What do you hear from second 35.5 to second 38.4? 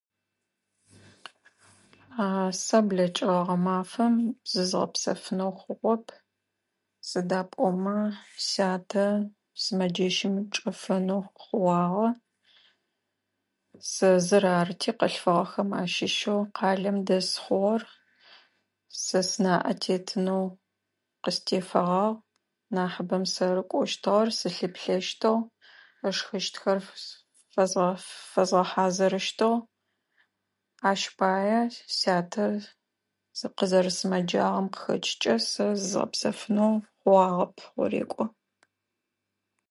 сэ зызгъэпсэфынэу уагъэп гъорекӏо.